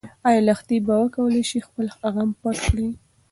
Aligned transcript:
ايا 0.27 0.41
لښتې 0.47 0.77
به 0.85 0.93
وکولی 1.01 1.43
شي 1.49 1.59
چې 1.61 1.65
خپل 1.67 1.85
غم 2.13 2.29
پټ 2.41 2.57
کړي؟ 2.69 2.87